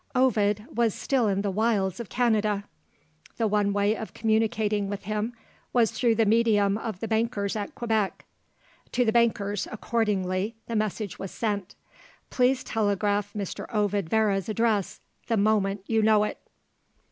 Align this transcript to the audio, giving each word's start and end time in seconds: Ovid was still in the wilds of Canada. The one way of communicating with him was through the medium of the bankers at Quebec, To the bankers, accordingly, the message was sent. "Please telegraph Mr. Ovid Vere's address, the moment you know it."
Ovid 0.15 0.65
was 0.75 0.95
still 0.95 1.27
in 1.27 1.43
the 1.43 1.51
wilds 1.51 1.99
of 1.99 2.09
Canada. 2.09 2.63
The 3.37 3.45
one 3.45 3.71
way 3.71 3.95
of 3.95 4.15
communicating 4.15 4.89
with 4.89 5.03
him 5.03 5.31
was 5.73 5.91
through 5.91 6.15
the 6.15 6.25
medium 6.25 6.75
of 6.79 7.01
the 7.01 7.07
bankers 7.07 7.55
at 7.55 7.75
Quebec, 7.75 8.25
To 8.93 9.05
the 9.05 9.11
bankers, 9.11 9.67
accordingly, 9.71 10.55
the 10.65 10.75
message 10.75 11.19
was 11.19 11.29
sent. 11.29 11.75
"Please 12.31 12.63
telegraph 12.63 13.33
Mr. 13.33 13.67
Ovid 13.71 14.09
Vere's 14.09 14.49
address, 14.49 15.01
the 15.27 15.37
moment 15.37 15.81
you 15.85 16.01
know 16.01 16.23
it." 16.23 16.39